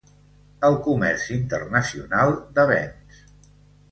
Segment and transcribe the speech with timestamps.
[0.69, 3.23] El comerç internacional de béns.